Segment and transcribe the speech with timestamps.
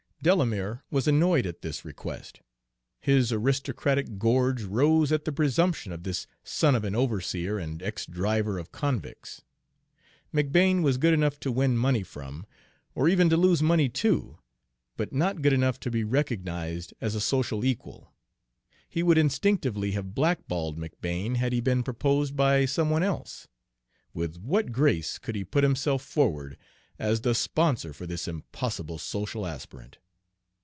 [0.23, 2.41] Delamere was annoyed at this request.
[2.99, 8.05] His aristocratic gorge rose at the presumption of this son of an overseer and ex
[8.05, 9.41] driver of convicts.
[10.31, 12.45] McBane was good enough to win money from,
[12.93, 14.37] or even to lose money to,
[14.95, 18.13] but not good enough to be recognized as a social equal.
[18.87, 23.47] He would instinctively have blackballed McBane had he been proposed by some one else;
[24.13, 26.57] with what grace could he put himself forward
[26.99, 29.97] as the sponsor for this impossible social aspirant?